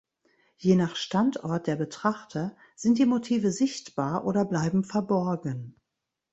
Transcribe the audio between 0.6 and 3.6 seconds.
nach Standort der Betrachter sind die Motive